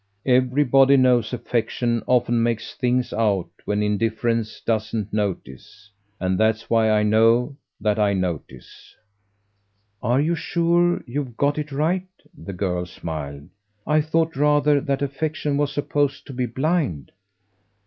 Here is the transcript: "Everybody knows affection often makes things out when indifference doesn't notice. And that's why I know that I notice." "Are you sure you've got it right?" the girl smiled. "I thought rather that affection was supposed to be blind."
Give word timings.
"Everybody 0.25 0.97
knows 0.97 1.31
affection 1.31 2.01
often 2.07 2.41
makes 2.41 2.73
things 2.73 3.13
out 3.13 3.49
when 3.65 3.83
indifference 3.83 4.59
doesn't 4.65 5.13
notice. 5.13 5.91
And 6.19 6.39
that's 6.39 6.71
why 6.71 6.89
I 6.89 7.03
know 7.03 7.55
that 7.79 7.99
I 7.99 8.13
notice." 8.15 8.95
"Are 10.01 10.19
you 10.19 10.33
sure 10.33 11.03
you've 11.05 11.37
got 11.37 11.59
it 11.59 11.71
right?" 11.71 12.09
the 12.35 12.51
girl 12.51 12.87
smiled. 12.87 13.49
"I 13.85 14.01
thought 14.01 14.35
rather 14.35 14.81
that 14.81 15.03
affection 15.03 15.55
was 15.55 15.71
supposed 15.71 16.25
to 16.25 16.33
be 16.33 16.47
blind." 16.47 17.11